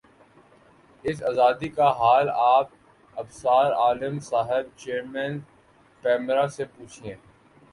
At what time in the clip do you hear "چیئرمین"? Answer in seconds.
4.77-5.39